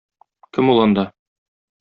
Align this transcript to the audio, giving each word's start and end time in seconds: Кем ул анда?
Кем 0.59 0.71
ул 0.75 0.81
анда? 0.87 1.05